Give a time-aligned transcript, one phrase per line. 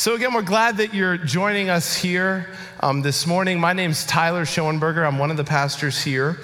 [0.00, 2.48] So, again, we're glad that you're joining us here
[2.82, 3.60] um, this morning.
[3.60, 5.06] My name's Tyler Schoenberger.
[5.06, 6.38] I'm one of the pastors here.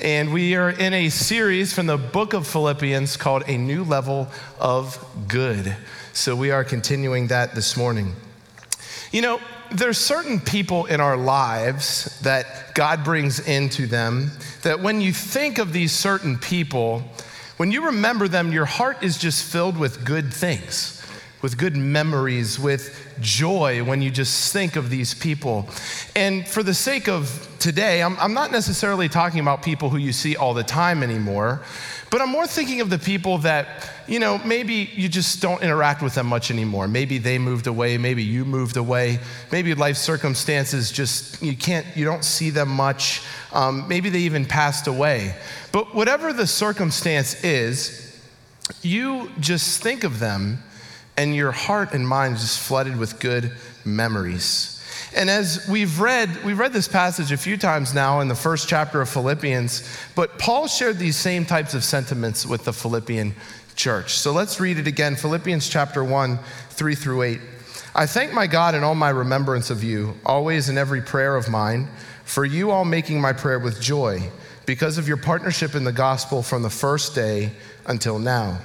[0.00, 4.28] And we are in a series from the book of Philippians called A New Level
[4.60, 5.76] of Good.
[6.12, 8.14] So, we are continuing that this morning.
[9.10, 9.40] You know,
[9.72, 14.30] there's certain people in our lives that God brings into them
[14.62, 17.02] that when you think of these certain people,
[17.56, 20.99] when you remember them, your heart is just filled with good things
[21.42, 25.68] with good memories, with joy when you just think of these people.
[26.14, 30.12] And for the sake of today, I'm, I'm, not necessarily talking about people who you
[30.12, 31.62] see all the time anymore,
[32.10, 36.02] but I'm more thinking of the people that, you know, maybe you just don't interact
[36.02, 36.88] with them much anymore.
[36.88, 42.04] Maybe they moved away, maybe you moved away, maybe life circumstances just, you can't, you
[42.04, 43.22] don't see them much.
[43.52, 45.34] Um, maybe they even passed away.
[45.72, 48.06] But whatever the circumstance is,
[48.82, 50.62] you just think of them
[51.16, 53.52] and your heart and mind is just flooded with good
[53.84, 54.76] memories.
[55.14, 58.68] And as we've read, we've read this passage a few times now in the first
[58.68, 59.82] chapter of Philippians,
[60.14, 63.34] but Paul shared these same types of sentiments with the Philippian
[63.74, 64.18] church.
[64.18, 66.38] So let's read it again Philippians chapter 1,
[66.70, 67.40] 3 through 8.
[67.94, 71.48] I thank my God in all my remembrance of you, always in every prayer of
[71.48, 71.88] mine,
[72.24, 74.30] for you all making my prayer with joy,
[74.64, 77.50] because of your partnership in the gospel from the first day
[77.86, 78.60] until now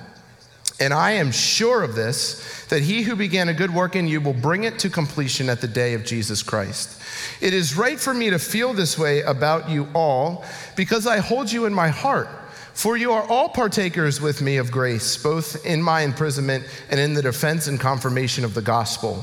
[0.79, 4.19] and I am sure of this, that he who began a good work in you
[4.19, 7.01] will bring it to completion at the day of Jesus Christ.
[7.41, 10.43] It is right for me to feel this way about you all,
[10.75, 12.27] because I hold you in my heart.
[12.73, 17.13] For you are all partakers with me of grace, both in my imprisonment and in
[17.13, 19.21] the defense and confirmation of the gospel.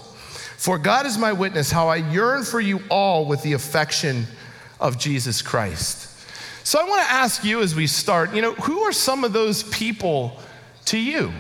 [0.56, 4.26] For God is my witness, how I yearn for you all with the affection
[4.80, 6.08] of Jesus Christ.
[6.64, 9.34] So I want to ask you as we start, you know, who are some of
[9.34, 10.38] those people?
[10.86, 11.32] To you.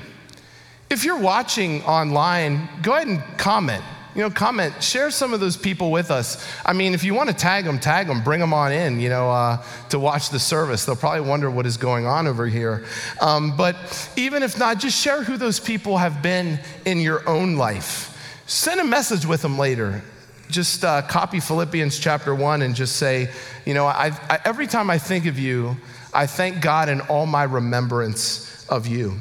[0.90, 3.82] If you're watching online, go ahead and comment.
[4.14, 6.46] You know, comment, share some of those people with us.
[6.66, 9.08] I mean, if you want to tag them, tag them, bring them on in, you
[9.08, 10.84] know, uh, to watch the service.
[10.84, 12.84] They'll probably wonder what is going on over here.
[13.22, 13.74] Um, but
[14.16, 18.42] even if not, just share who those people have been in your own life.
[18.46, 20.02] Send a message with them later.
[20.50, 23.30] Just uh, copy Philippians chapter one and just say,
[23.64, 25.74] you know, I, I, every time I think of you,
[26.12, 29.16] I thank God in all my remembrance of you.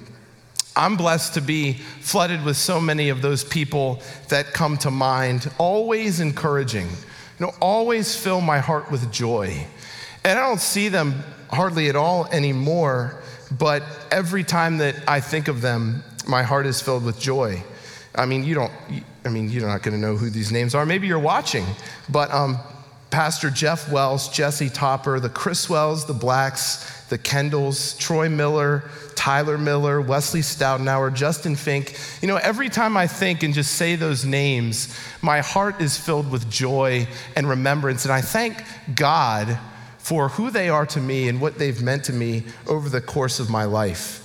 [0.76, 5.52] I'm blessed to be flooded with so many of those people that come to mind,
[5.58, 9.66] always encouraging, you know, always fill my heart with joy.
[10.24, 13.22] And I don't see them hardly at all anymore,
[13.58, 17.62] but every time that I think of them, my heart is filled with joy.
[18.16, 18.72] I mean, you don't,
[19.26, 20.86] I mean, you're not going to know who these names are.
[20.86, 21.66] Maybe you're watching,
[22.10, 22.58] but um,
[23.12, 30.00] Pastor Jeff Wells, Jesse Topper, the Criswells, the Blacks, the Kendalls, Troy Miller, Tyler Miller,
[30.02, 31.96] Wesley Stoutenauer, Justin Fink.
[32.22, 36.32] You know, every time I think and just say those names, my heart is filled
[36.32, 37.06] with joy
[37.36, 38.06] and remembrance.
[38.06, 38.64] And I thank
[38.96, 39.60] God
[39.98, 43.40] for who they are to me and what they've meant to me over the course
[43.40, 44.18] of my life.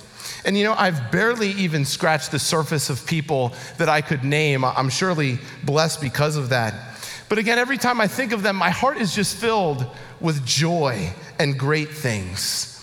[0.45, 4.63] And you know, I've barely even scratched the surface of people that I could name.
[4.63, 6.86] I'm surely blessed because of that.
[7.29, 9.85] But again, every time I think of them, my heart is just filled
[10.19, 12.73] with joy and great things.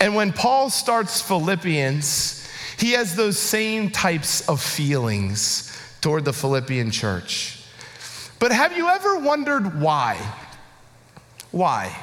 [0.00, 2.46] And when Paul starts Philippians,
[2.78, 7.62] he has those same types of feelings toward the Philippian church.
[8.38, 10.18] But have you ever wondered why?
[11.50, 11.96] Why?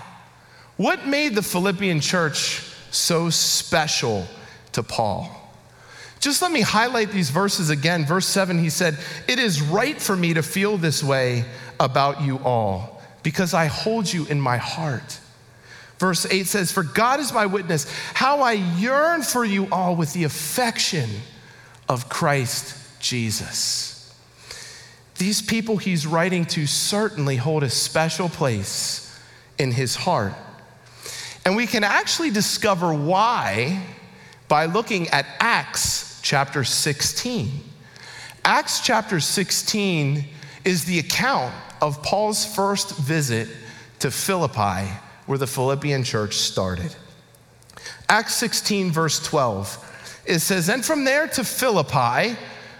[0.77, 4.25] What made the Philippian church so special
[4.71, 5.37] to Paul?
[6.19, 8.05] Just let me highlight these verses again.
[8.05, 8.97] Verse 7, he said,
[9.27, 11.45] It is right for me to feel this way
[11.81, 15.19] about you all because I hold you in my heart.
[15.97, 20.13] Verse 8 says, For God is my witness, how I yearn for you all with
[20.13, 21.09] the affection
[21.89, 24.15] of Christ Jesus.
[25.17, 29.19] These people he's writing to certainly hold a special place
[29.57, 30.33] in his heart.
[31.45, 33.83] And we can actually discover why
[34.47, 37.63] by looking at Acts chapter 16.
[38.43, 40.25] Acts chapter 16
[40.65, 43.49] is the account of Paul's first visit
[43.99, 44.89] to Philippi
[45.25, 46.95] where the Philippian church started.
[48.09, 52.35] Acts 16, verse 12, it says, And from there to Philippi,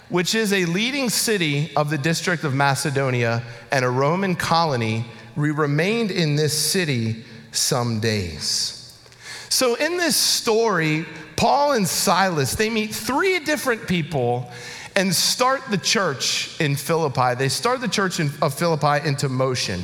[0.10, 5.06] which is a leading city of the district of Macedonia and a Roman colony,
[5.38, 9.00] we remained in this city some days.
[9.48, 11.06] So in this story,
[11.38, 14.52] Paul and Silas, they meet three different people
[14.96, 17.36] and start the church in Philippi.
[17.36, 19.82] They start the church in, of Philippi into motion.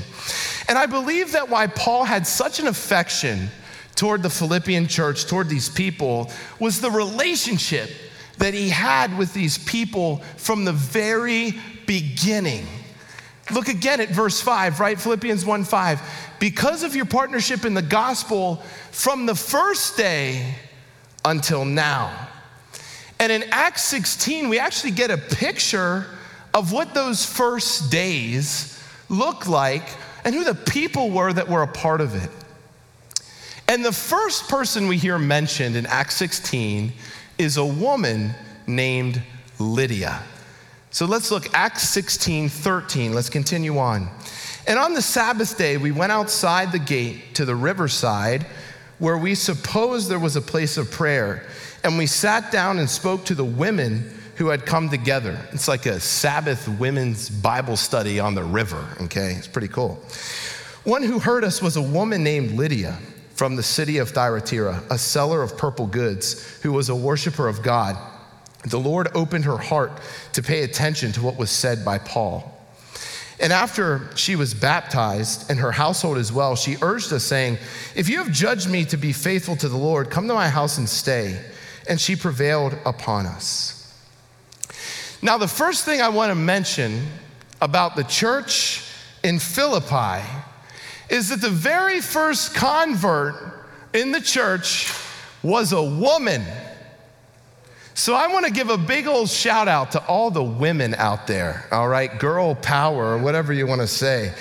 [0.68, 3.50] And I believe that why Paul had such an affection
[3.96, 7.90] toward the Philippian church, toward these people, was the relationship
[8.38, 11.54] that he had with these people from the very
[11.86, 12.66] beginning.
[13.52, 15.00] Look again at verse 5, right?
[15.00, 16.02] Philippians 1 5.
[16.40, 18.58] Because of your partnership in the gospel
[18.92, 20.56] from the first day
[21.24, 22.27] until now.
[23.20, 26.06] And in Acts 16, we actually get a picture
[26.54, 29.84] of what those first days looked like
[30.24, 32.30] and who the people were that were a part of it.
[33.68, 36.94] And the first person we hear mentioned in Acts 16
[37.38, 38.34] is a woman
[38.66, 39.22] named
[39.60, 40.22] Lydia.
[40.90, 43.14] So let's look, Acts 16 13.
[43.14, 44.10] Let's continue on.
[44.68, 48.46] And on the Sabbath day, we went outside the gate to the riverside
[49.00, 51.46] where we supposed there was a place of prayer.
[51.88, 55.40] And we sat down and spoke to the women who had come together.
[55.54, 59.36] It's like a Sabbath women's Bible study on the river, okay?
[59.38, 59.98] It's pretty cool.
[60.84, 62.98] One who heard us was a woman named Lydia
[63.36, 67.64] from the city of Thyatira, a seller of purple goods, who was a worshiper of
[67.64, 67.96] God.
[68.66, 69.94] The Lord opened her heart
[70.34, 72.54] to pay attention to what was said by Paul.
[73.40, 77.60] And after she was baptized, and her household as well, she urged us, saying,
[77.96, 80.78] If you have judged me to be faithful to the Lord, come to my house
[80.78, 81.40] and stay.
[81.88, 83.74] And she prevailed upon us.
[85.22, 87.08] Now, the first thing I want to mention
[87.62, 88.84] about the church
[89.24, 90.24] in Philippi
[91.10, 93.36] is that the very first convert
[93.94, 94.94] in the church
[95.42, 96.44] was a woman.
[97.94, 101.26] So I want to give a big old shout out to all the women out
[101.26, 102.20] there, all right?
[102.20, 104.34] Girl power, or whatever you want to say.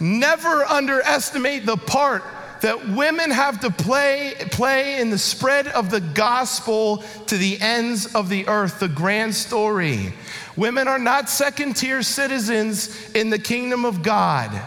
[0.00, 2.22] Never underestimate the part
[2.60, 8.14] that women have to play, play in the spread of the gospel to the ends
[8.14, 10.12] of the earth, the grand story.
[10.56, 14.60] Women are not second tier citizens in the kingdom of God.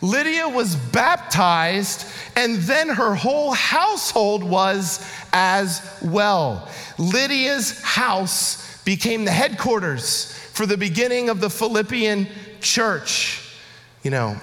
[0.00, 2.06] Lydia was baptized,
[2.36, 6.68] and then her whole household was as well.
[6.98, 12.28] Lydia's house became the headquarters for the beginning of the Philippian
[12.60, 13.56] church.
[14.02, 14.36] You know,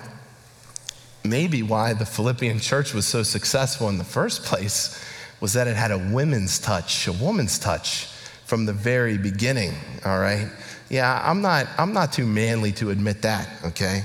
[1.24, 5.04] maybe why the Philippian church was so successful in the first place
[5.40, 8.06] was that it had a women's touch, a woman's touch
[8.46, 9.74] from the very beginning,
[10.06, 10.48] all right?
[10.90, 14.04] Yeah, I'm not I'm not too manly to admit that, okay?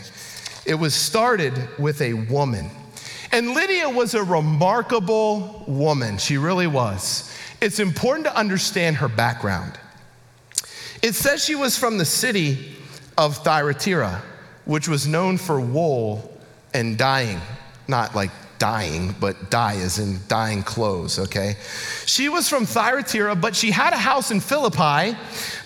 [0.65, 2.71] It was started with a woman.
[3.33, 6.17] And Lydia was a remarkable woman.
[6.19, 7.33] She really was.
[7.61, 9.79] It's important to understand her background.
[11.03, 12.77] It says she was from the city
[13.19, 14.23] of Thyatira,
[14.65, 16.36] which was known for wool
[16.77, 17.41] and dying,
[17.89, 21.57] not like dying, but dye is in dyeing clothes, okay?
[22.05, 25.17] She was from Thyatira, but she had a house in Philippi,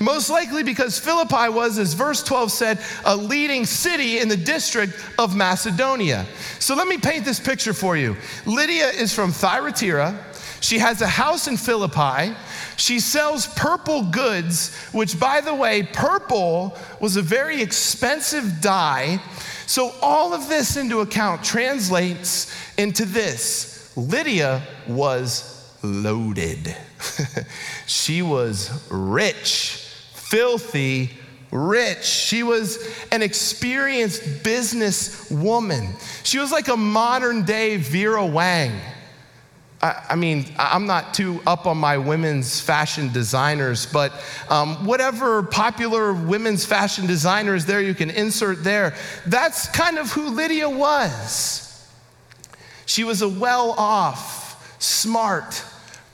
[0.00, 4.94] most likely because Philippi was, as verse 12 said, a leading city in the district
[5.18, 6.26] of Macedonia.
[6.58, 8.16] So let me paint this picture for you.
[8.46, 10.26] Lydia is from Thyatira.
[10.60, 12.34] She has a house in Philippi.
[12.76, 19.20] She sells purple goods, which, by the way, purple was a very expensive dye.
[19.70, 26.74] So, all of this into account translates into this Lydia was loaded.
[27.86, 31.10] she was rich, filthy,
[31.52, 32.04] rich.
[32.04, 35.94] She was an experienced business woman.
[36.24, 38.72] She was like a modern day Vera Wang.
[39.82, 44.12] I, mean, I'm not too up on my women's fashion designers, but
[44.50, 48.94] um, whatever popular women's fashion designer is there, you can insert there.
[49.24, 51.66] That's kind of who Lydia was.
[52.84, 55.64] She was a well off, smart,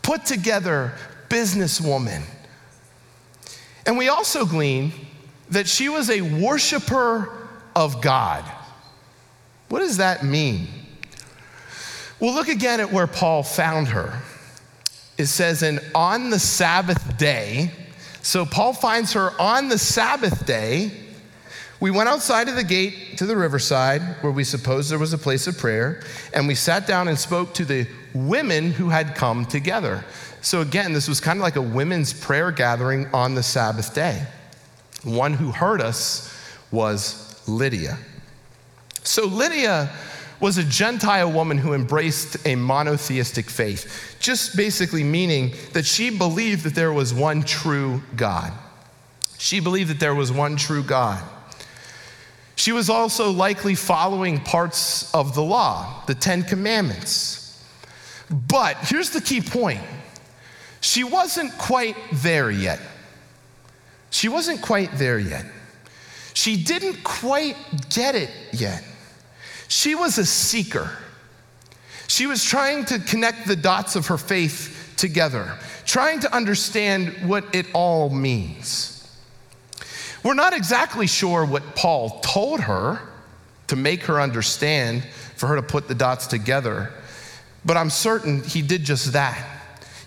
[0.03, 0.93] put together
[1.29, 2.23] businesswoman.
[3.85, 4.93] And we also glean
[5.51, 8.45] that she was a worshiper of God.
[9.69, 10.69] What does that mean?
[12.21, 14.21] Well, look again at where Paul found her.
[15.19, 17.71] It says, and on the Sabbath day,
[18.23, 20.91] so Paul finds her on the Sabbath day
[21.79, 25.19] we went outside of the gate to the riverside where we supposed there was a
[25.19, 29.45] place of prayer, and we sat down and spoke to the women who had come
[29.45, 30.03] together.
[30.41, 34.27] So, again, this was kind of like a women's prayer gathering on the Sabbath day.
[35.05, 36.35] One who heard us
[36.71, 37.99] was Lydia.
[39.03, 39.91] So, Lydia
[40.41, 46.65] was a Gentile woman who embraced a monotheistic faith, just basically meaning that she believed
[46.65, 48.53] that there was one true God.
[49.39, 51.23] She believed that there was one true God.
[52.57, 57.63] She was also likely following parts of the law, the Ten Commandments.
[58.31, 59.81] But here's the key point
[60.81, 62.81] she wasn't quite there yet.
[64.11, 65.45] She wasn't quite there yet.
[66.33, 67.57] She didn't quite
[67.91, 68.83] get it yet.
[69.69, 70.91] She was a seeker.
[72.09, 77.45] She was trying to connect the dots of her faith together, trying to understand what
[77.55, 78.93] it all means.
[80.23, 83.01] We're not exactly sure what Paul told her
[83.69, 85.05] to make her understand,
[85.35, 86.93] for her to put the dots together,
[87.65, 89.45] but I'm certain he did just that.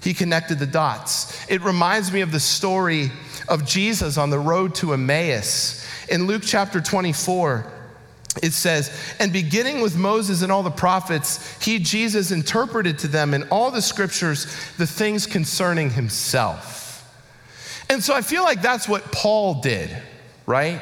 [0.02, 1.46] He connected the dots.
[1.50, 3.12] It reminds me of the story
[3.48, 5.86] of Jesus on the road to Emmaus.
[6.10, 7.66] In Luke chapter 24,
[8.44, 13.34] it says, And beginning with Moses and all the prophets, he, Jesus, interpreted to them
[13.34, 14.46] in all the scriptures
[14.78, 16.88] the things concerning himself.
[17.90, 19.90] And so I feel like that's what Paul did,
[20.46, 20.80] right?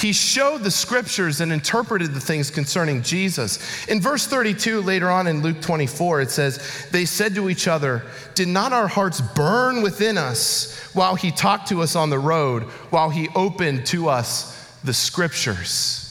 [0.00, 3.86] He showed the scriptures and interpreted the things concerning Jesus.
[3.88, 8.04] In verse 32, later on in Luke 24, it says, They said to each other,
[8.34, 12.62] Did not our hearts burn within us while he talked to us on the road,
[12.90, 16.07] while he opened to us the scriptures?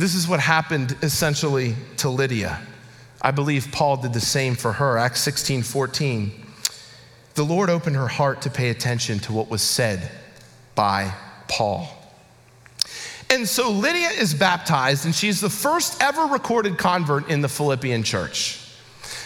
[0.00, 2.58] This is what happened essentially to Lydia.
[3.20, 4.96] I believe Paul did the same for her.
[4.96, 6.32] Acts 16 14.
[7.34, 10.10] The Lord opened her heart to pay attention to what was said
[10.74, 11.12] by
[11.48, 11.86] Paul.
[13.28, 18.02] And so Lydia is baptized, and she's the first ever recorded convert in the Philippian
[18.02, 18.58] church.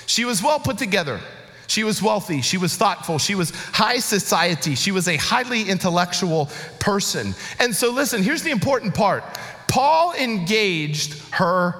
[0.06, 1.20] She was well put together.
[1.68, 2.40] She was wealthy.
[2.40, 3.18] She was thoughtful.
[3.18, 4.74] She was high society.
[4.74, 6.50] She was a highly intellectual
[6.80, 7.34] person.
[7.60, 9.24] And so, listen, here's the important part
[9.68, 11.74] Paul engaged her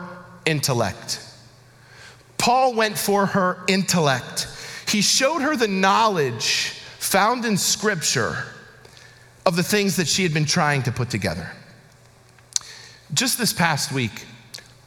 [0.46, 1.20] intellect.
[2.38, 4.48] Paul went for her intellect.
[4.88, 8.36] He showed her the knowledge found in Scripture
[9.46, 11.50] of the things that she had been trying to put together.
[13.12, 14.24] Just this past week,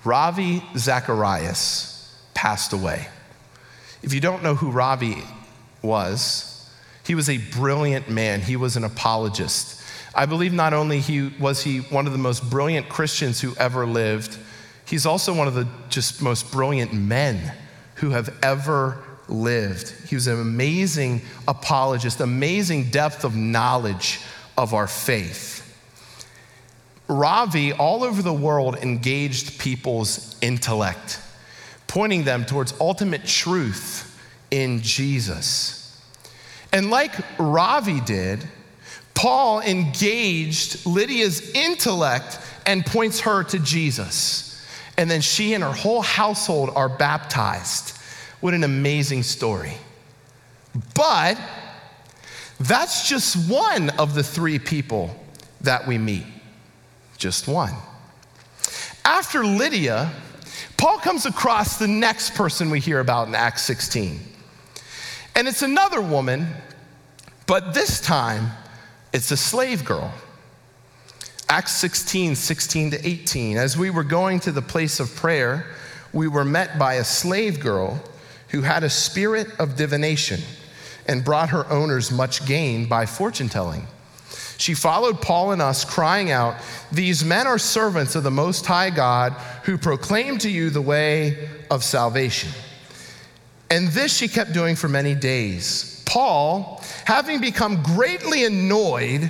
[0.04, 3.08] Ravi Zacharias passed away.
[4.04, 5.24] If you don't know who Ravi
[5.82, 6.70] was,
[7.06, 8.42] he was a brilliant man.
[8.42, 9.82] He was an apologist.
[10.18, 13.86] I believe not only he, was he one of the most brilliant Christians who ever
[13.86, 14.36] lived,
[14.86, 17.54] he's also one of the just most brilliant men
[17.96, 18.98] who have ever
[19.28, 19.92] lived.
[20.10, 24.20] He was an amazing apologist, amazing depth of knowledge
[24.58, 25.64] of our faith.
[27.08, 31.22] Ravi, all over the world, engaged people's intellect,
[31.86, 34.20] pointing them towards ultimate truth
[34.50, 36.02] in Jesus.
[36.74, 38.48] And like Ravi did,
[39.18, 44.64] Paul engaged Lydia's intellect and points her to Jesus.
[44.96, 47.98] And then she and her whole household are baptized.
[48.42, 49.74] What an amazing story.
[50.94, 51.40] But
[52.60, 55.16] that's just one of the three people
[55.62, 56.26] that we meet.
[57.18, 57.74] Just one.
[59.04, 60.12] After Lydia,
[60.78, 64.20] Paul comes across the next person we hear about in Acts 16.
[65.36, 66.50] And it's another woman,
[67.48, 68.52] but this time
[69.18, 70.14] it's a slave girl.
[71.50, 73.58] Acts 16, 16 to 18.
[73.58, 75.66] As we were going to the place of prayer,
[76.14, 78.00] we were met by a slave girl
[78.50, 80.40] who had a spirit of divination
[81.08, 83.88] and brought her owners much gain by fortune telling.
[84.60, 86.56] She followed Paul and us, crying out,
[86.92, 89.34] These men are servants of the Most High God
[89.64, 92.52] who proclaim to you the way of salvation.
[93.72, 95.97] And this she kept doing for many days.
[96.08, 99.30] Paul, having become greatly annoyed,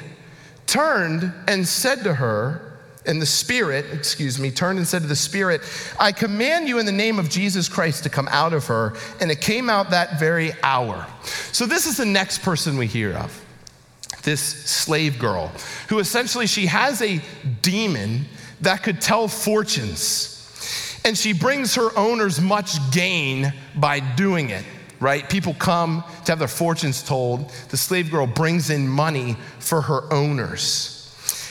[0.67, 2.61] turned and said to her,
[3.05, 5.61] and the Spirit, excuse me, turned and said to the Spirit,
[5.97, 8.95] I command you in the name of Jesus Christ to come out of her.
[9.21, 11.07] And it came out that very hour.
[11.53, 13.43] So this is the next person we hear of
[14.23, 15.53] this slave girl,
[15.87, 17.21] who essentially she has a
[17.61, 18.25] demon
[18.59, 21.01] that could tell fortunes.
[21.05, 24.65] And she brings her owners much gain by doing it,
[24.99, 25.29] right?
[25.29, 27.49] People come to have their fortunes told.
[27.69, 30.93] The slave girl brings in money for her owners.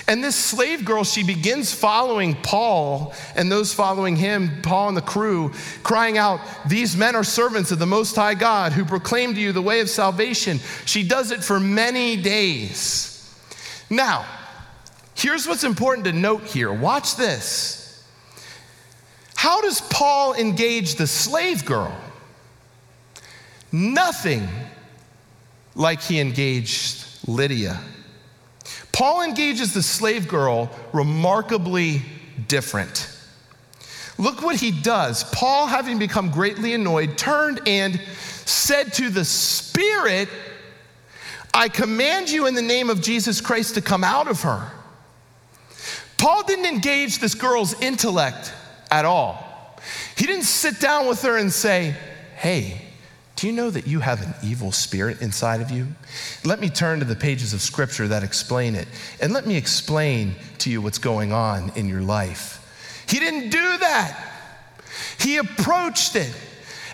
[0.08, 5.02] And this slave girl, she begins following Paul and those following him, Paul and the
[5.02, 5.50] crew,
[5.82, 9.50] crying out, These men are servants of the Most High God who proclaim to you
[9.50, 10.60] the way of salvation.
[10.84, 13.12] She does it for many days.
[13.90, 14.24] Now,
[15.16, 16.72] here's what's important to note here.
[16.72, 18.04] Watch this.
[19.34, 21.96] How does Paul engage the slave girl?
[23.76, 24.48] Nothing
[25.74, 27.78] like he engaged Lydia.
[28.90, 32.00] Paul engages the slave girl remarkably
[32.48, 33.14] different.
[34.16, 35.24] Look what he does.
[35.24, 38.00] Paul, having become greatly annoyed, turned and
[38.46, 40.30] said to the Spirit,
[41.52, 44.70] I command you in the name of Jesus Christ to come out of her.
[46.16, 48.54] Paul didn't engage this girl's intellect
[48.90, 49.76] at all.
[50.16, 51.94] He didn't sit down with her and say,
[52.36, 52.85] Hey,
[53.36, 55.86] do you know that you have an evil spirit inside of you?
[56.44, 58.88] Let me turn to the pages of scripture that explain it,
[59.20, 63.04] and let me explain to you what's going on in your life.
[63.08, 64.32] He didn't do that.
[65.18, 66.34] He approached it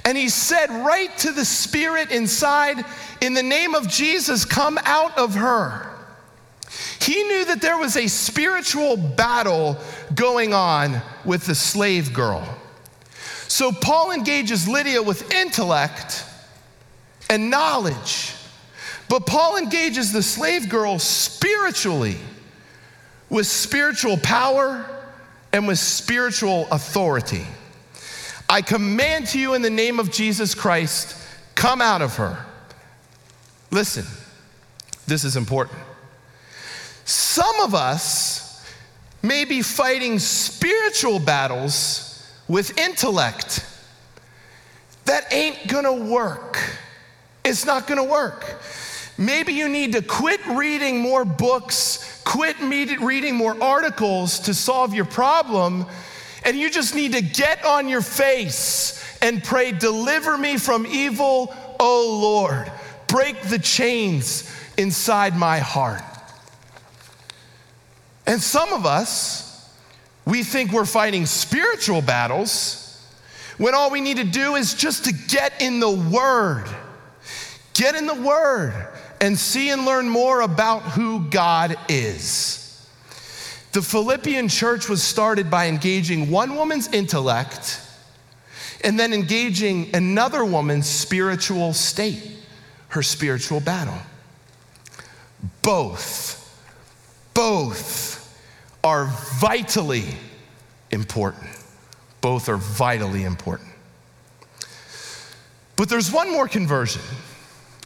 [0.04, 2.84] and he said right to the spirit inside,
[3.20, 5.88] in the name of Jesus, come out of her.
[7.00, 9.76] He knew that there was a spiritual battle
[10.14, 12.42] going on with the slave girl.
[13.46, 16.24] So Paul engages Lydia with intellect
[17.30, 18.34] and knowledge.
[19.08, 22.16] But Paul engages the slave girl spiritually
[23.28, 24.86] with spiritual power
[25.52, 27.46] and with spiritual authority.
[28.48, 31.16] I command to you in the name of Jesus Christ,
[31.54, 32.44] come out of her.
[33.70, 34.04] Listen,
[35.06, 35.78] this is important.
[37.04, 38.42] Some of us
[39.22, 43.64] may be fighting spiritual battles with intellect.
[45.06, 46.58] That ain't gonna work.
[47.44, 48.62] It's not gonna work.
[49.18, 55.04] Maybe you need to quit reading more books, quit reading more articles to solve your
[55.04, 55.86] problem,
[56.44, 61.54] and you just need to get on your face and pray, Deliver me from evil,
[61.78, 62.70] O Lord.
[63.06, 66.02] Break the chains inside my heart.
[68.26, 69.70] And some of us,
[70.24, 72.78] we think we're fighting spiritual battles
[73.58, 76.68] when all we need to do is just to get in the Word.
[77.82, 78.72] Get in the Word
[79.20, 82.88] and see and learn more about who God is.
[83.72, 87.80] The Philippian church was started by engaging one woman's intellect
[88.84, 92.22] and then engaging another woman's spiritual state,
[92.90, 93.98] her spiritual battle.
[95.62, 96.38] Both,
[97.34, 98.40] both
[98.84, 99.06] are
[99.40, 100.04] vitally
[100.92, 101.48] important.
[102.20, 103.70] Both are vitally important.
[105.74, 107.02] But there's one more conversion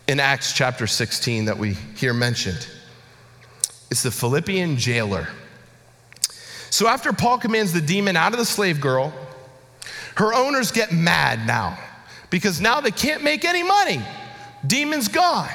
[0.09, 2.69] in Acts chapter 16 that we hear mentioned.
[3.91, 5.29] It's the Philippian jailer.
[6.71, 9.13] So after Paul commands the demon out of the slave girl,
[10.17, 11.79] her owners get mad now
[12.31, 14.01] because now they can't make any money.
[14.67, 15.51] Demon's gone.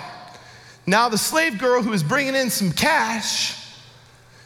[0.85, 3.57] Now the slave girl who is bringing in some cash,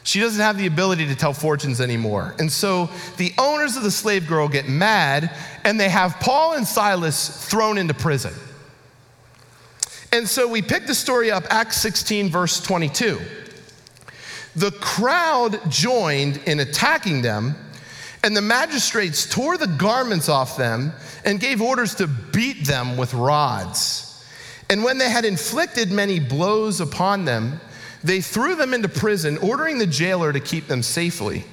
[0.02, 2.34] she doesn't have the ability to tell fortunes anymore.
[2.38, 6.66] And so the owners of the slave girl get mad and they have Paul and
[6.66, 8.32] Silas thrown into prison.
[10.12, 13.20] And so we pick the story up, Acts 16, verse 22.
[14.54, 17.54] The crowd joined in attacking them,
[18.24, 20.92] and the magistrates tore the garments off them
[21.24, 24.24] and gave orders to beat them with rods.
[24.70, 27.60] And when they had inflicted many blows upon them,
[28.02, 31.44] they threw them into prison, ordering the jailer to keep them safely.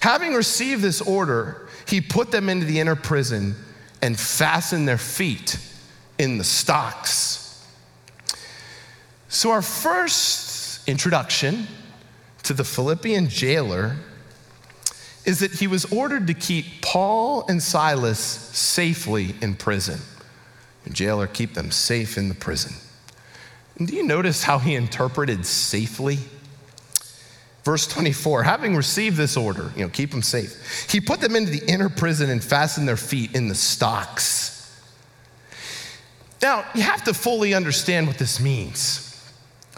[0.00, 3.54] Having received this order, he put them into the inner prison
[4.02, 5.58] and fastened their feet
[6.18, 7.45] in the stocks.
[9.28, 11.66] So, our first introduction
[12.44, 13.96] to the Philippian jailer
[15.24, 19.98] is that he was ordered to keep Paul and Silas safely in prison.
[20.84, 22.74] The jailer keep them safe in the prison.
[23.76, 26.18] And do you notice how he interpreted safely?
[27.64, 31.50] Verse 24, having received this order, you know, keep them safe, he put them into
[31.50, 34.52] the inner prison and fastened their feet in the stocks.
[36.40, 39.05] Now, you have to fully understand what this means.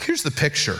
[0.08, 0.78] Here's the picture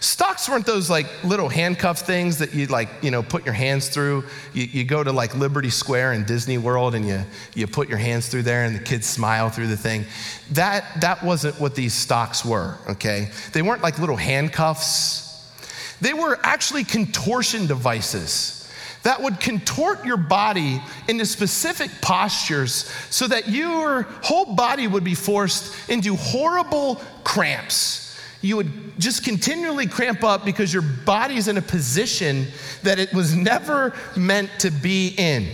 [0.00, 3.88] Stocks weren't those like little handcuff things that you like, you know, put your hands
[3.88, 4.24] through.
[4.52, 7.22] You, you, go to like Liberty Square in Disney World and you,
[7.54, 10.06] you put your hands through there and the kids smile through the thing.
[10.50, 13.30] That, that wasn't what these stocks were, okay?
[13.52, 15.56] They weren't like little handcuffs.
[16.00, 18.68] They were actually contortion devices
[19.04, 25.14] that would contort your body into specific postures so that your whole body would be
[25.14, 28.03] forced into horrible cramps
[28.44, 32.46] you would just continually cramp up because your body's in a position
[32.82, 35.48] that it was never meant to be in.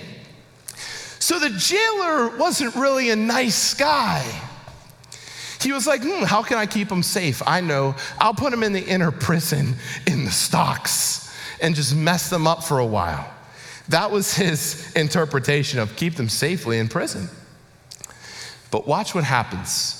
[1.20, 4.24] So the jailer wasn't really a nice guy.
[5.61, 7.42] He was like, hmm, how can I keep him safe?
[7.46, 9.76] I know, I'll put him in the inner prison
[10.09, 13.33] in the stocks and just mess them up for a while.
[13.88, 17.29] That was his interpretation of keep them safely in prison.
[18.72, 19.99] But watch what happens.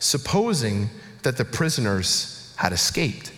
[0.00, 0.90] supposing
[1.22, 3.32] that the prisoners had escaped.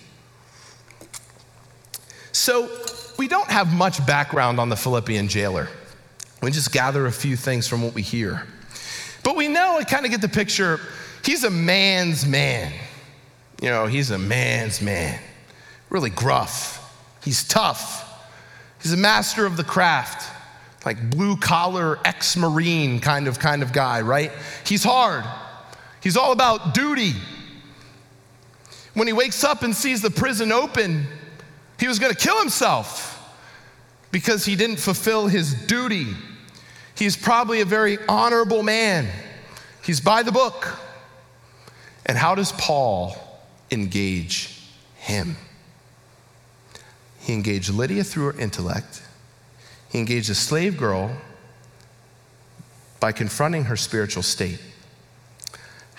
[2.32, 2.70] So,
[3.18, 5.68] we don't have much background on the Philippian jailer.
[6.42, 8.46] We just gather a few things from what we hear.
[9.22, 10.80] But we know and kind of get the picture
[11.24, 12.72] he's a man's man.
[13.60, 15.20] You know, he's a man's man,
[15.88, 16.78] really gruff.
[17.22, 18.08] He's tough.
[18.82, 20.28] He's a master of the craft,
[20.84, 24.32] like blue collar ex Marine kind of kind of guy, right?
[24.66, 25.24] He's hard.
[26.02, 27.14] He's all about duty.
[28.94, 31.06] When he wakes up and sees the prison open,
[31.78, 33.18] he was going to kill himself
[34.10, 36.08] because he didn't fulfill his duty.
[36.94, 39.08] He's probably a very honorable man.
[39.82, 40.78] He's by the book.
[42.04, 43.16] And how does Paul
[43.70, 44.60] engage
[44.96, 45.36] him?
[47.20, 49.02] He engaged Lydia through her intellect.
[49.88, 51.16] He engaged a slave girl
[52.98, 54.60] by confronting her spiritual state.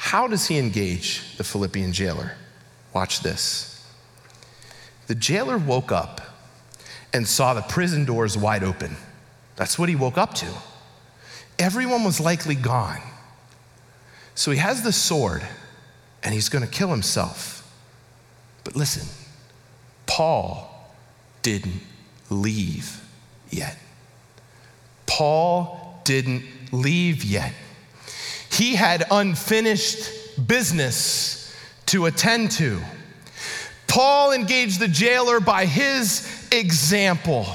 [0.03, 2.33] How does he engage the Philippian jailer?
[2.93, 3.89] Watch this.
[5.07, 6.19] The jailer woke up
[7.13, 8.97] and saw the prison doors wide open.
[9.55, 10.47] That's what he woke up to.
[11.57, 12.99] Everyone was likely gone.
[14.35, 15.41] So he has the sword
[16.21, 17.65] and he's going to kill himself.
[18.65, 19.07] But listen,
[20.05, 20.91] Paul
[21.43, 21.81] didn't
[22.29, 23.01] leave
[23.49, 23.77] yet.
[25.05, 27.53] Paul didn't leave yet.
[28.53, 31.55] He had unfinished business
[31.87, 32.79] to attend to.
[33.87, 37.47] Paul engaged the jailer by his example,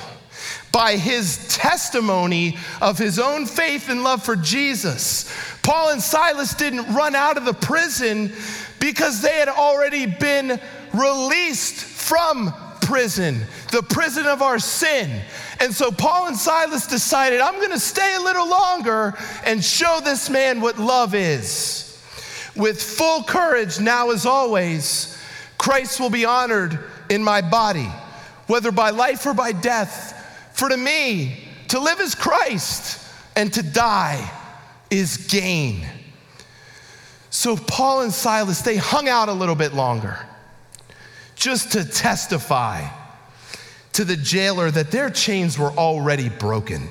[0.72, 5.32] by his testimony of his own faith and love for Jesus.
[5.62, 8.32] Paul and Silas didn't run out of the prison
[8.80, 10.60] because they had already been
[10.94, 15.20] released from prison, the prison of our sin.
[15.60, 20.00] And so Paul and Silas decided, I'm going to stay a little longer and show
[20.04, 21.84] this man what love is.
[22.54, 25.18] With full courage, now as always,
[25.58, 26.78] Christ will be honored
[27.10, 27.88] in my body,
[28.46, 30.14] whether by life or by death.
[30.54, 33.04] For to me, to live is Christ,
[33.36, 34.30] and to die
[34.90, 35.86] is gain.
[37.30, 40.18] So Paul and Silas, they hung out a little bit longer
[41.36, 42.88] just to testify
[43.98, 46.88] to the jailer that their chains were already broken.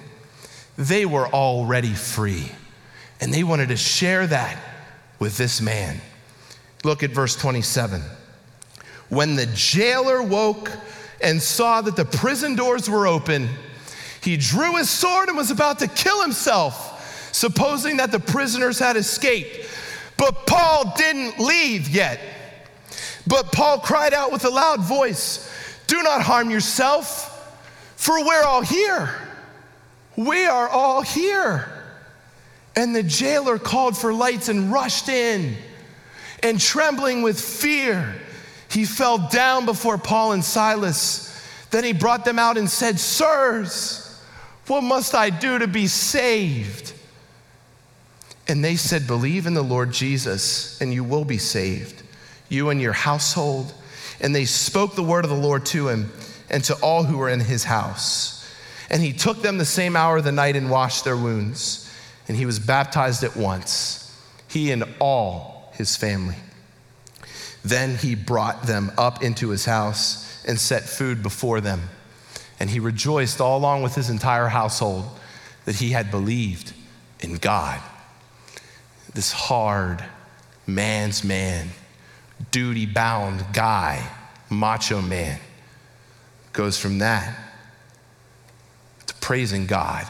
[0.77, 2.51] They were already free.
[3.21, 4.61] And they wanted to share that
[5.17, 6.01] with this man.
[6.83, 8.01] Look at verse 27.
[9.07, 10.69] When the jailer woke
[11.21, 13.47] and saw that the prison doors were open,
[14.21, 18.97] he drew his sword and was about to kill himself, supposing that the prisoners had
[18.97, 19.65] escaped.
[20.17, 22.19] But Paul didn't leave yet.
[23.25, 25.49] But Paul cried out with a loud voice,
[25.87, 27.33] Do not harm yourself,
[27.95, 29.09] for we're all here.
[30.15, 31.69] We are all here.
[32.75, 35.55] And the jailer called for lights and rushed in.
[36.43, 38.15] And trembling with fear,
[38.69, 41.33] he fell down before Paul and Silas.
[41.71, 44.03] Then he brought them out and said, Sirs,
[44.67, 46.93] what must I do to be saved?
[48.47, 52.03] And they said, Believe in the Lord Jesus, and you will be saved,
[52.49, 53.73] you and your household.
[54.19, 56.11] And they spoke the word of the Lord to him
[56.49, 58.33] and to all who were in his house.
[58.89, 61.83] And he took them the same hour of the night and washed their wounds.
[62.27, 66.35] And he was baptized at once, he and all his family.
[67.63, 71.81] Then he brought them up into his house and set food before them.
[72.59, 75.05] And he rejoiced all along with his entire household
[75.65, 76.73] that he had believed
[77.19, 77.79] in God.
[79.13, 80.03] This hard,
[80.65, 81.69] man's man,
[82.51, 84.07] duty bound guy,
[84.49, 85.39] macho man,
[86.53, 87.37] goes from that
[89.07, 90.07] to praising God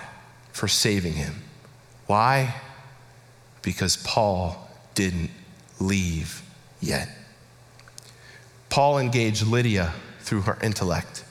[0.51, 1.35] for saving him.
[2.07, 2.55] Why?
[3.61, 5.29] Because Paul didn't
[5.79, 6.41] leave
[6.79, 7.09] yet.
[8.69, 11.23] Paul engaged Lydia through her intellect.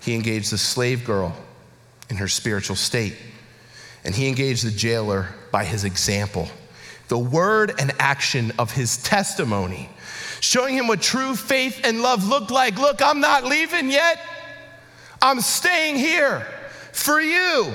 [0.00, 1.36] He engaged the slave girl
[2.08, 3.16] in her spiritual state.
[4.04, 6.48] And he engaged the jailer by his example,
[7.08, 9.90] the word and action of his testimony,
[10.40, 12.78] showing him what true faith and love looked like.
[12.78, 14.18] Look, I'm not leaving yet.
[15.22, 16.46] I'm staying here
[16.92, 17.72] for you.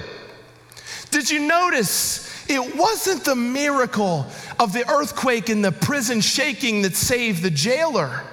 [1.11, 4.25] Did you notice it wasn't the miracle
[4.59, 8.23] of the earthquake and the prison shaking that saved the jailer?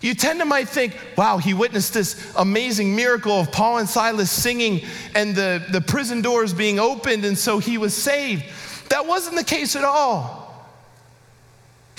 [0.00, 4.30] You tend to might think, wow, he witnessed this amazing miracle of Paul and Silas
[4.30, 4.82] singing
[5.14, 8.44] and the, the prison doors being opened, and so he was saved.
[8.88, 10.39] That wasn't the case at all.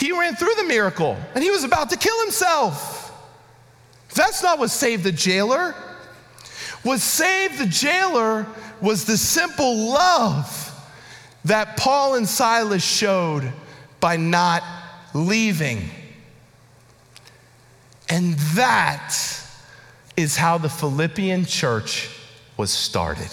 [0.01, 3.13] He ran through the miracle and he was about to kill himself.
[4.15, 5.75] That's not what saved the jailer.
[6.81, 8.47] What saved the jailer
[8.81, 10.67] was the simple love
[11.45, 13.53] that Paul and Silas showed
[13.99, 14.63] by not
[15.13, 15.91] leaving.
[18.09, 19.15] And that
[20.17, 22.09] is how the Philippian church
[22.57, 23.29] was started.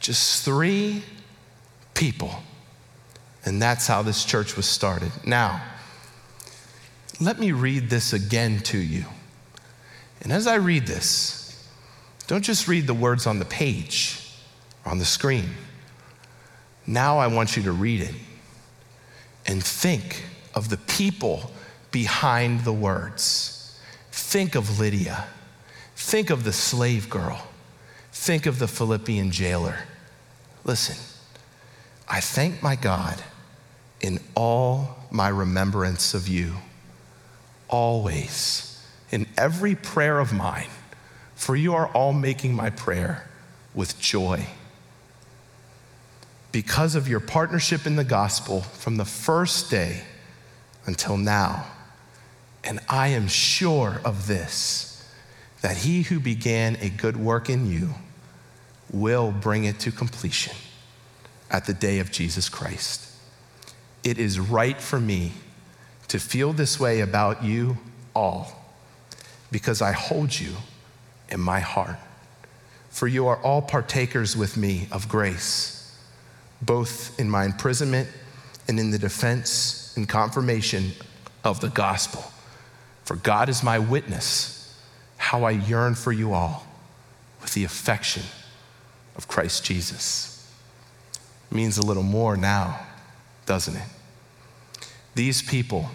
[0.00, 1.04] Just three
[1.94, 2.42] people.
[3.46, 5.12] And that's how this church was started.
[5.24, 5.62] Now,
[7.20, 9.04] let me read this again to you.
[10.20, 11.70] And as I read this,
[12.26, 14.20] don't just read the words on the page
[14.84, 15.50] on the screen.
[16.86, 18.14] Now I want you to read it
[19.46, 21.52] and think of the people
[21.92, 23.78] behind the words.
[24.10, 25.26] Think of Lydia.
[25.94, 27.46] Think of the slave girl.
[28.12, 29.78] Think of the Philippian jailer.
[30.64, 30.96] Listen,
[32.08, 33.22] I thank my God
[34.00, 36.54] in all my remembrance of you,
[37.68, 40.68] always, in every prayer of mine,
[41.34, 43.28] for you are all making my prayer
[43.74, 44.46] with joy.
[46.52, 50.02] Because of your partnership in the gospel from the first day
[50.86, 51.66] until now,
[52.64, 54.92] and I am sure of this,
[55.60, 57.90] that he who began a good work in you
[58.90, 60.54] will bring it to completion
[61.50, 63.05] at the day of Jesus Christ.
[64.06, 65.32] It is right for me
[66.06, 67.76] to feel this way about you
[68.14, 68.52] all
[69.50, 70.52] because I hold you
[71.28, 71.96] in my heart.
[72.88, 75.92] For you are all partakers with me of grace,
[76.62, 78.08] both in my imprisonment
[78.68, 80.92] and in the defense and confirmation
[81.42, 82.30] of the gospel.
[83.02, 84.80] For God is my witness
[85.16, 86.64] how I yearn for you all
[87.42, 88.22] with the affection
[89.16, 90.48] of Christ Jesus.
[91.50, 92.86] It means a little more now,
[93.46, 93.82] doesn't it?
[95.16, 95.88] These people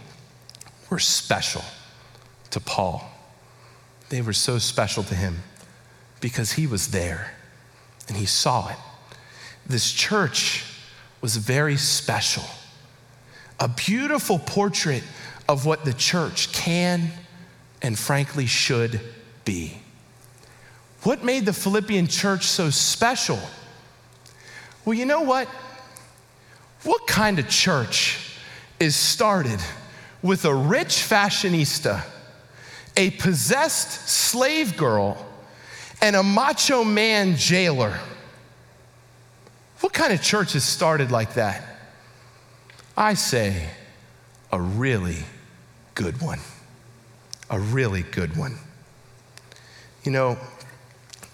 [0.90, 1.62] were special
[2.50, 3.08] to Paul.
[4.10, 5.44] They were so special to him
[6.22, 7.32] because he was there
[8.08, 8.78] and he saw it.
[9.64, 10.66] This church
[11.22, 12.44] was very special.
[13.60, 15.04] A beautiful portrait
[15.48, 17.12] of what the church can
[17.84, 19.00] and frankly should
[19.46, 19.78] be.
[21.04, 23.40] What made the Philippian church so special?
[24.84, 25.48] Well, you know what?
[26.82, 28.31] What kind of church
[28.82, 29.60] is started
[30.24, 32.04] with a rich fashionista,
[32.98, 35.24] a possessed slave girl,
[36.02, 37.98] and a macho man jailer?
[39.82, 41.64] What kind of church is started like that?
[42.98, 43.70] I say
[44.52, 45.18] a really
[45.94, 46.40] good one.
[47.52, 48.58] A really good one.
[50.04, 50.38] You know,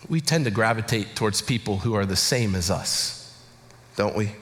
[0.09, 3.33] we tend to gravitate towards people who are the same as us,
[3.95, 4.33] don't we?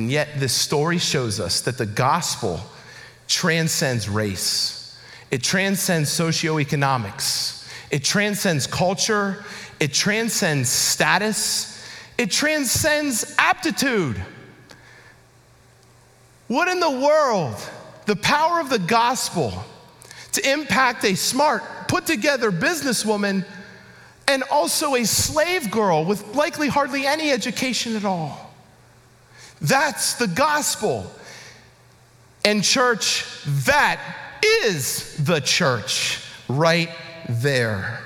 [0.00, 2.58] And yet, this story shows us that the gospel
[3.28, 4.98] transcends race,
[5.30, 9.44] it transcends socioeconomics, it transcends culture,
[9.78, 11.86] it transcends status,
[12.16, 14.16] it transcends aptitude.
[16.48, 17.56] What in the world?
[18.06, 19.52] The power of the gospel
[20.32, 23.44] to impact a smart, put together businesswoman
[24.26, 28.49] and also a slave girl with likely hardly any education at all.
[29.60, 31.10] That's the gospel.
[32.44, 33.24] And, church,
[33.64, 34.00] that
[34.64, 36.90] is the church right
[37.28, 38.00] there.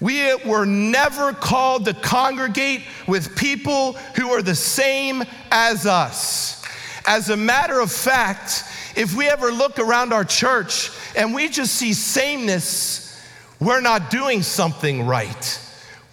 [0.00, 6.62] We were never called to congregate with people who are the same as us.
[7.06, 11.74] As a matter of fact, if we ever look around our church and we just
[11.74, 13.18] see sameness,
[13.58, 15.60] we're not doing something right.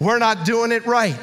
[0.00, 1.18] We're not doing it right.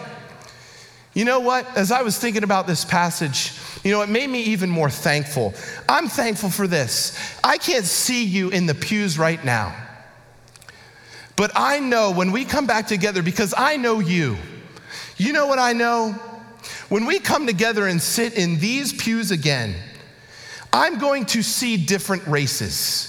[1.13, 1.65] You know what?
[1.75, 5.53] As I was thinking about this passage, you know, it made me even more thankful.
[5.89, 7.17] I'm thankful for this.
[7.43, 9.75] I can't see you in the pews right now.
[11.35, 14.37] But I know when we come back together, because I know you,
[15.17, 16.11] you know what I know?
[16.89, 19.75] When we come together and sit in these pews again,
[20.71, 23.07] I'm going to see different races.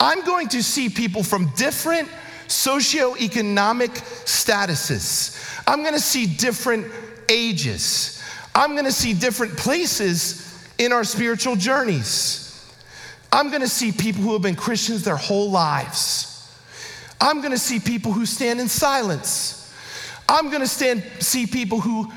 [0.00, 2.08] I'm going to see people from different
[2.48, 3.90] socioeconomic
[4.24, 5.57] statuses.
[5.68, 6.90] I'm to see different
[7.28, 8.22] ages.
[8.54, 12.72] I'm to see different places in our spiritual journeys.
[13.30, 16.50] I'm to see people who have been Christians their whole lives.
[17.20, 19.70] I'm to see people who stand in silence.
[20.26, 22.10] I'm to stand, see people who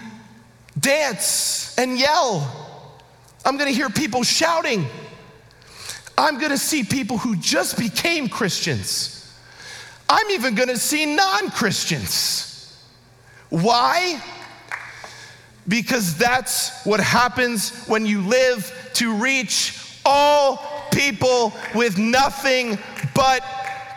[0.80, 2.88] dance and yell.
[3.44, 4.86] I'm to hear people shouting.
[6.18, 9.30] I'm to see people who just became Christians.
[10.08, 12.51] I'm even to see non Christians.
[13.52, 14.24] Why?
[15.68, 22.80] Because that's what happens when you live to reach all people with nothing
[23.14, 23.44] but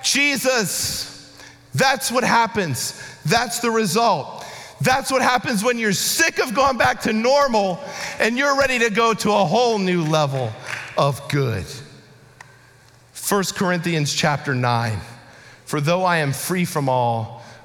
[0.02, 1.32] Jesus.
[1.74, 3.00] That's what happens.
[3.24, 4.44] That's the result.
[4.80, 7.80] That's what happens when you're sick of going back to normal
[8.18, 10.50] and you're ready to go to a whole new level
[10.98, 11.64] of good.
[13.28, 14.98] 1 Corinthians chapter 9.
[15.64, 17.43] For though I am free from all,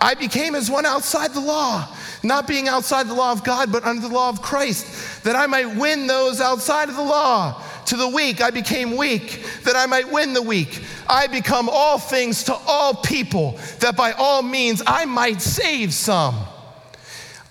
[0.00, 1.88] I became as one outside the law,
[2.22, 5.46] not being outside the law of God, but under the law of Christ, that I
[5.46, 7.62] might win those outside of the law.
[7.86, 10.82] To the weak, I became weak, that I might win the weak.
[11.08, 16.34] I become all things to all people, that by all means I might save some.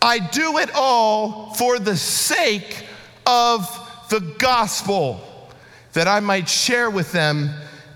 [0.02, 2.86] I do it all for the sake
[3.26, 3.66] of
[4.10, 5.22] the gospel,
[5.94, 7.50] that I might share with them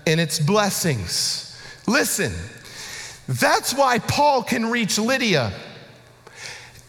[0.06, 1.46] in its blessings.
[1.86, 2.32] Listen,
[3.30, 5.52] that's why Paul can reach Lydia,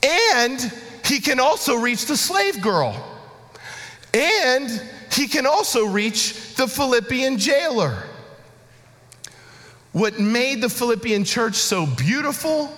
[0.04, 0.60] and
[1.06, 2.96] he can also reach the slave girl,
[4.12, 4.70] and
[5.12, 7.96] he can also reach the Philippian jailer.
[9.92, 12.76] What made the Philippian church so beautiful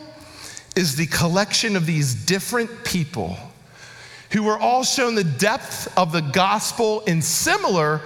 [0.75, 3.37] is the collection of these different people
[4.31, 8.01] who were all shown the depth of the gospel in similar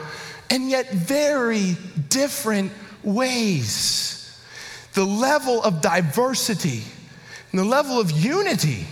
[0.52, 1.78] and yet very
[2.10, 4.17] different ways.
[4.98, 6.82] The level of diversity
[7.52, 8.88] and the level of unity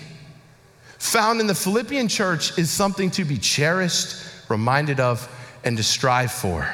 [0.99, 5.27] found in the Philippian church is something to be cherished, reminded of,
[5.63, 6.69] and to strive for.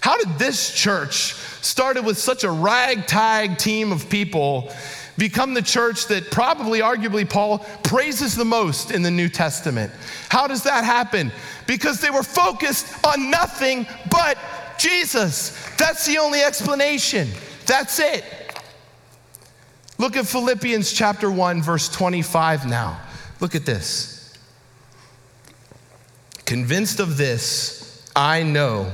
[0.00, 4.72] How did this church, started with such a ragtag team of people,
[5.16, 9.92] become the church that probably, arguably, Paul praises the most in the New Testament?
[10.28, 11.32] How does that happen?
[11.66, 14.38] Because they were focused on nothing but
[14.78, 15.58] Jesus.
[15.78, 17.26] That's the only explanation.
[17.66, 18.24] That's it.
[19.98, 23.00] Look at Philippians chapter 1, verse 25 now.
[23.40, 24.32] Look at this.
[26.44, 28.92] Convinced of this, I know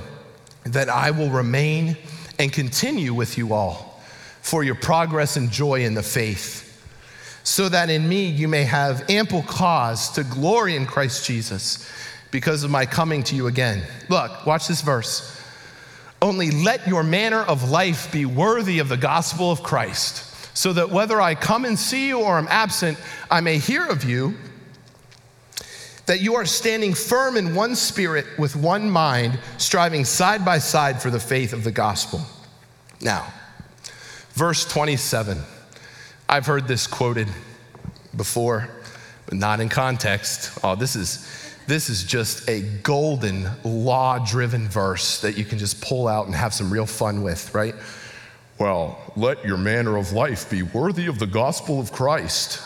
[0.64, 1.97] that I will remain
[2.38, 4.01] and continue with you all
[4.40, 6.62] for your progress and joy in the faith,
[7.45, 11.88] so that in me you may have ample cause to glory in Christ Jesus
[12.31, 13.83] because of my coming to you again.
[14.09, 15.40] Look, watch this verse.
[16.21, 20.90] Only let your manner of life be worthy of the gospel of Christ, so that
[20.90, 22.99] whether I come and see you or am absent,
[23.31, 24.35] I may hear of you
[26.07, 31.01] that you are standing firm in one spirit with one mind, striving side by side
[31.03, 32.21] for the faith of the gospel.
[33.01, 33.33] Now,
[34.33, 35.38] verse 27.
[36.29, 37.29] I've heard this quoted
[38.17, 38.69] before,
[39.27, 40.59] but not in context.
[40.62, 41.29] Oh, this is
[41.67, 46.35] this is just a golden law driven verse that you can just pull out and
[46.35, 47.75] have some real fun with, right?
[48.59, 52.62] Well, let your manner of life be worthy of the gospel of Christ.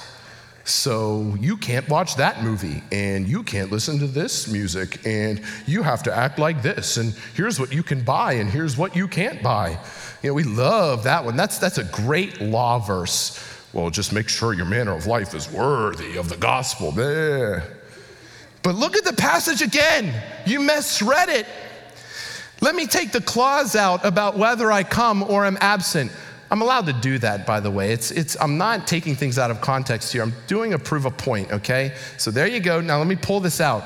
[0.65, 5.83] So you can't watch that movie, and you can't listen to this music, and you
[5.83, 9.09] have to act like this, and here's what you can buy, and here's what you
[9.09, 9.79] can't buy.
[10.23, 11.37] You know, we love that one.
[11.37, 13.43] That's, that's a great law verse.
[13.73, 16.91] Well, just make sure your manner of life is worthy of the gospel.
[16.91, 17.79] There.
[18.63, 20.13] But look at the passage again.
[20.45, 21.47] You misread it.
[22.61, 26.11] Let me take the clause out about whether I come or am absent.
[26.51, 27.93] I'm allowed to do that, by the way.
[27.93, 30.23] It's, it's, I'm not taking things out of context here.
[30.23, 31.95] I'm doing a prove a point, okay?
[32.17, 32.81] So there you go.
[32.81, 33.85] Now let me pull this out.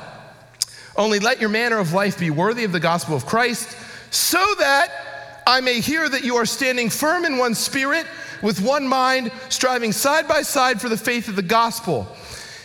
[0.97, 3.77] Only let your manner of life be worthy of the gospel of Christ,
[4.11, 8.07] so that I may hear that you are standing firm in one spirit,
[8.43, 12.15] with one mind, striving side by side for the faith of the gospel.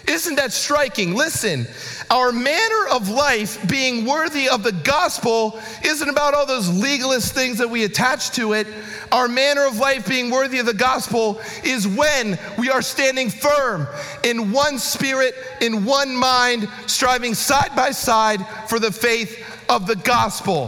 [0.08, 1.16] Isn't that striking?
[1.16, 1.68] Listen,
[2.10, 7.58] our manner of life being worthy of the gospel isn't about all those legalist things
[7.58, 8.68] that we attach to it.
[9.12, 13.86] Our manner of life being worthy of the gospel is when we are standing firm
[14.24, 19.98] in one spirit, in one mind, striving side by side for the faith of the
[19.98, 20.68] gospel.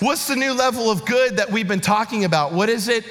[0.00, 2.52] What's the new level of good that we've been talking about?
[2.52, 3.04] What is it?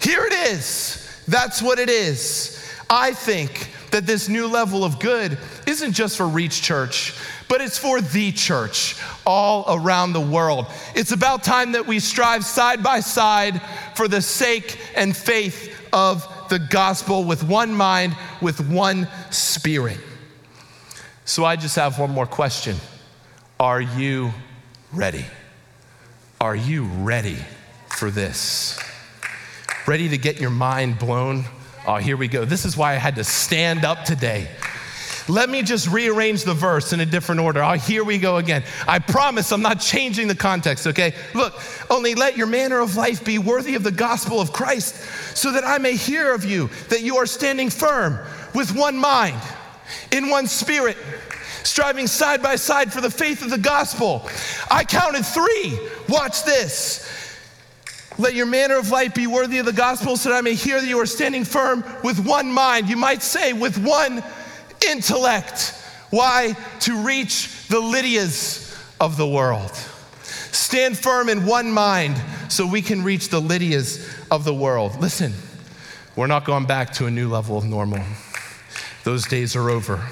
[0.00, 1.22] Here it is.
[1.28, 2.56] That's what it is.
[2.88, 7.14] I think that this new level of good isn't just for Reach Church,
[7.48, 10.66] but it's for the church all around the world.
[10.94, 13.60] It's about time that we strive side by side
[13.96, 19.98] for the sake and faith of the gospel with one mind, with one spirit.
[21.24, 22.76] So I just have one more question
[23.58, 24.32] Are you
[24.92, 25.24] ready?
[26.40, 27.36] Are you ready
[27.88, 28.78] for this?
[29.86, 31.44] Ready to get your mind blown
[31.90, 32.44] Oh, here we go.
[32.44, 34.48] This is why I had to stand up today.
[35.26, 37.64] Let me just rearrange the verse in a different order.
[37.64, 38.62] Oh, here we go again.
[38.86, 41.14] I promise I'm not changing the context, okay?
[41.34, 41.60] Look,
[41.90, 44.94] only let your manner of life be worthy of the gospel of Christ,
[45.36, 48.20] so that I may hear of you that you are standing firm
[48.54, 49.42] with one mind,
[50.12, 50.96] in one spirit,
[51.64, 54.28] striving side by side for the faith of the gospel.
[54.70, 55.76] I counted three.
[56.08, 57.19] Watch this.
[58.20, 60.78] Let your manner of life be worthy of the gospel so that I may hear
[60.78, 62.90] that you are standing firm with one mind.
[62.90, 64.22] You might say, with one
[64.86, 65.74] intellect.
[66.10, 66.54] Why?
[66.80, 69.70] To reach the Lydias of the world.
[70.52, 75.00] Stand firm in one mind so we can reach the Lydias of the world.
[75.00, 75.32] Listen,
[76.14, 78.04] we're not going back to a new level of normal.
[79.02, 80.06] Those days are over.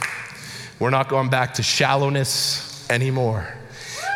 [0.80, 3.46] We're not going back to shallowness anymore.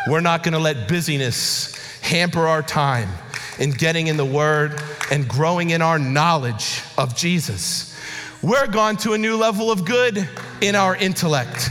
[0.09, 3.11] We're not going to let busyness hamper our time
[3.59, 4.81] in getting in the Word
[5.11, 7.99] and growing in our knowledge of Jesus.
[8.43, 10.29] We're gone to a new level of good
[10.61, 11.71] in our intellect.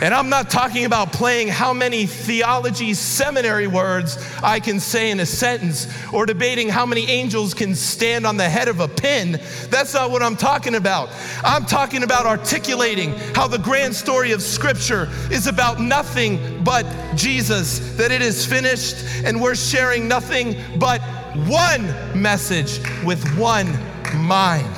[0.00, 5.18] And I'm not talking about playing how many theology seminary words I can say in
[5.18, 9.40] a sentence or debating how many angels can stand on the head of a pin.
[9.70, 11.10] That's not what I'm talking about.
[11.42, 16.86] I'm talking about articulating how the grand story of Scripture is about nothing but
[17.16, 21.00] Jesus, that it is finished, and we're sharing nothing but
[21.48, 21.86] one
[22.20, 23.66] message with one
[24.14, 24.72] mind.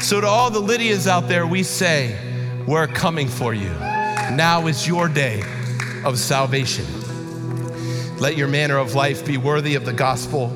[0.00, 2.16] So, to all the Lydias out there, we say,
[2.66, 3.70] We're coming for you.
[4.36, 5.42] Now is your day
[6.04, 6.86] of salvation.
[8.18, 10.48] Let your manner of life be worthy of the gospel,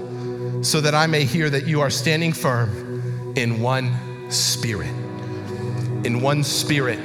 [0.65, 3.95] so that I may hear that you are standing firm in one
[4.31, 4.91] spirit.
[6.05, 6.99] In one spirit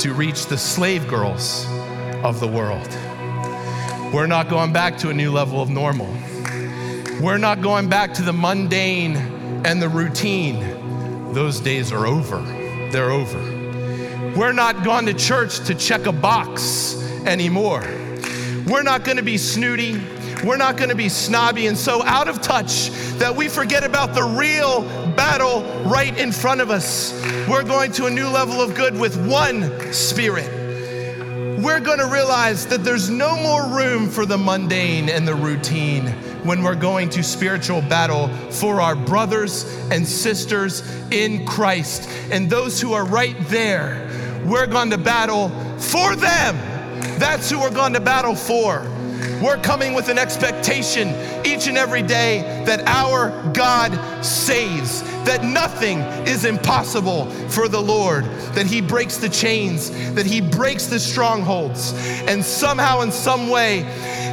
[0.00, 1.64] to reach the slave girls
[2.24, 2.88] of the world.
[4.12, 6.12] We're not going back to a new level of normal.
[7.20, 9.16] We're not going back to the mundane
[9.64, 11.32] and the routine.
[11.32, 12.40] Those days are over.
[12.90, 13.55] They're over.
[14.36, 17.80] We're not going to church to check a box anymore.
[18.66, 19.98] We're not going to be snooty.
[20.44, 24.14] We're not going to be snobby and so out of touch that we forget about
[24.14, 24.82] the real
[25.16, 27.18] battle right in front of us.
[27.48, 30.52] We're going to a new level of good with one spirit.
[31.58, 36.08] We're going to realize that there's no more room for the mundane and the routine
[36.44, 42.78] when we're going to spiritual battle for our brothers and sisters in Christ and those
[42.78, 44.06] who are right there
[44.46, 46.56] we're going to battle for them.
[47.18, 48.86] That's who we're going to battle for.
[49.42, 51.08] We're coming with an expectation
[51.44, 58.24] each and every day that our God saves, that nothing is impossible for the Lord,
[58.54, 61.92] that He breaks the chains, that He breaks the strongholds,
[62.26, 63.82] and somehow, in some way,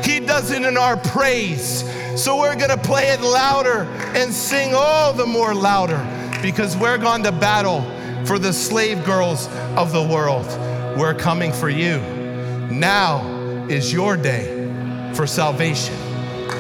[0.06, 1.84] He does it in our praise.
[2.16, 3.84] So we're gonna play it louder
[4.16, 6.00] and sing all the more louder
[6.42, 7.82] because we're going to battle
[8.26, 10.46] for the slave girls of the world.
[10.98, 12.00] We're coming for you.
[12.72, 15.96] Now is your day for salvation.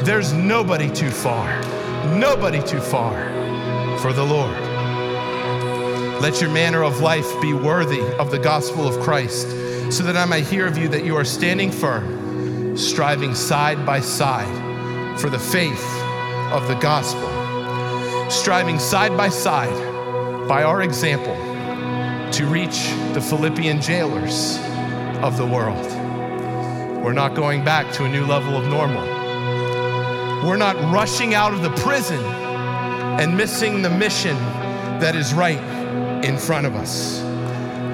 [0.03, 1.61] There's nobody too far,
[2.17, 3.13] nobody too far
[3.99, 4.59] for the Lord.
[6.21, 9.49] Let your manner of life be worthy of the gospel of Christ,
[9.91, 13.99] so that I might hear of you that you are standing firm, striving side by
[13.99, 15.85] side for the faith
[16.51, 17.29] of the gospel,
[18.29, 21.52] striving side by side by our example
[22.33, 24.57] to reach the Philippian jailers
[25.21, 25.85] of the world.
[27.03, 29.03] We're not going back to a new level of normal.
[30.43, 34.35] We're not rushing out of the prison and missing the mission
[34.99, 35.61] that is right
[36.25, 37.21] in front of us.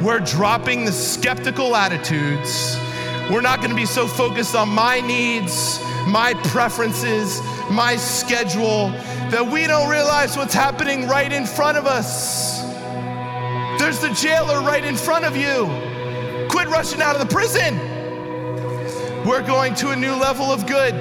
[0.01, 2.77] We're dropping the skeptical attitudes.
[3.29, 8.91] We're not going to be so focused on my needs, my preferences, my schedule
[9.31, 12.58] that we don't realize what's happening right in front of us.
[13.89, 15.65] There's the jailer right in front of you.
[16.47, 17.75] Quit rushing out of the prison.
[19.25, 20.93] We're going to a new level of good.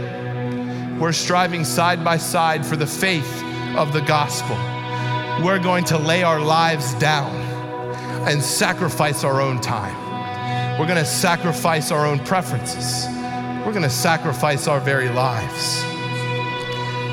[0.98, 3.42] We're striving side by side for the faith
[3.76, 4.56] of the gospel.
[5.44, 7.36] We're going to lay our lives down
[8.26, 10.80] and sacrifice our own time.
[10.80, 13.04] We're going to sacrifice our own preferences.
[13.66, 15.84] We're going to sacrifice our very lives.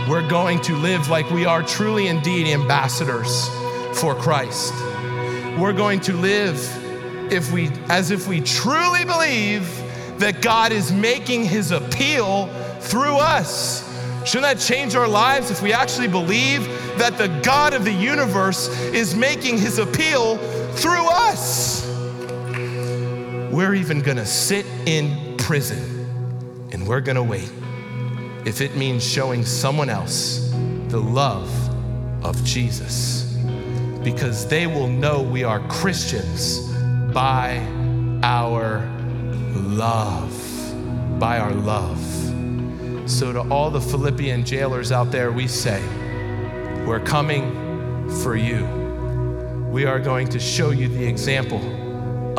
[0.09, 3.49] We're going to live like we are truly indeed ambassadors
[3.91, 4.73] for Christ
[5.57, 6.59] we're going to live
[7.31, 9.67] if we, as if we truly believe
[10.19, 12.47] that God is making his appeal
[12.79, 13.83] through us.
[14.25, 16.65] Shouldn't that change our lives if we actually believe
[16.97, 20.37] that the God of the universe is making his appeal
[20.73, 21.85] through us?
[23.51, 27.51] We're even gonna sit in prison and we're gonna wait
[28.45, 30.51] if it means showing someone else
[30.89, 31.49] the love
[32.25, 33.24] of Jesus
[34.05, 36.59] because they will know we are Christians
[37.11, 37.57] by
[38.21, 38.87] our
[39.55, 40.31] love.
[41.19, 41.99] By our love.
[43.09, 45.81] So, to all the Philippian jailers out there, we say,
[46.85, 48.63] We're coming for you.
[49.71, 51.59] We are going to show you the example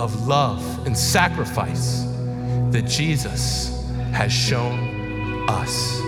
[0.01, 2.05] of love and sacrifice
[2.71, 6.01] that Jesus has shown us.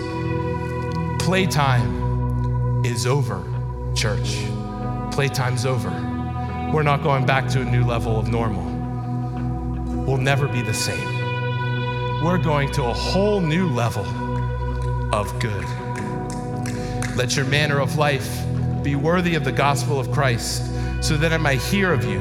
[1.21, 3.43] Playtime is over,
[3.93, 4.37] church.
[5.11, 5.89] Playtime's over.
[6.73, 8.63] We're not going back to a new level of normal.
[10.05, 12.23] We'll never be the same.
[12.23, 14.05] We're going to a whole new level
[15.13, 15.65] of good.
[17.15, 18.43] Let your manner of life
[18.83, 20.63] be worthy of the gospel of Christ,
[21.01, 22.19] so that I might hear of you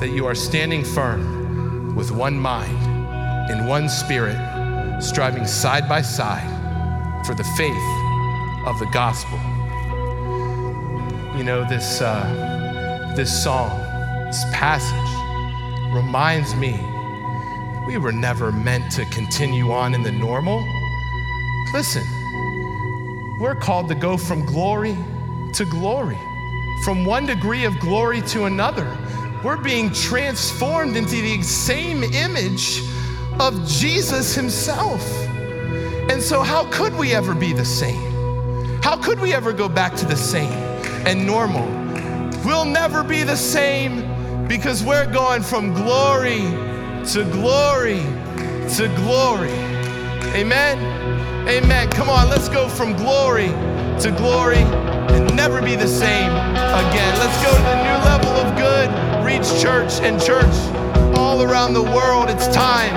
[0.00, 4.38] that you are standing firm with one mind, in one spirit,
[5.00, 9.38] striving side by side for the faith of the gospel.
[11.42, 13.76] You know, this, uh, this song,
[14.26, 16.80] this passage reminds me
[17.84, 20.64] we were never meant to continue on in the normal.
[21.74, 22.04] Listen,
[23.40, 24.96] we're called to go from glory
[25.54, 26.16] to glory,
[26.84, 28.96] from one degree of glory to another.
[29.42, 32.82] We're being transformed into the same image
[33.40, 35.04] of Jesus Himself.
[36.08, 38.80] And so, how could we ever be the same?
[38.80, 40.71] How could we ever go back to the same
[41.06, 41.66] and normal?
[42.44, 46.40] We'll never be the same because we're going from glory
[47.06, 48.02] to glory
[48.76, 49.52] to glory.
[50.34, 50.78] Amen.
[51.48, 51.90] Amen.
[51.90, 53.48] Come on, let's go from glory
[54.00, 57.18] to glory and never be the same again.
[57.18, 60.54] Let's go to the new level of good, reach church and church
[61.18, 62.30] all around the world.
[62.30, 62.94] It's time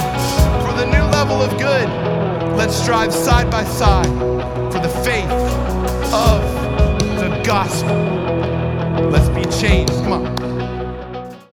[0.66, 1.90] for the new level of good.
[2.58, 4.08] Let's strive side by side
[4.72, 5.30] for the faith
[6.14, 6.55] of
[7.46, 7.96] gospel.
[9.12, 9.94] Let's be changed.
[10.04, 10.45] Come on.